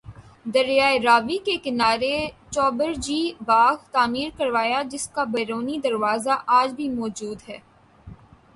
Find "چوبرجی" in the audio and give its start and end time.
2.51-3.21